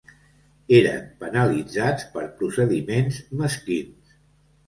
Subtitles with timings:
[0.77, 4.17] Eren penalitzats per procediments mesquins